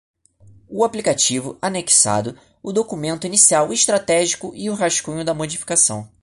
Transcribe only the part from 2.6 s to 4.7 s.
o Documento Inicial Estratégico e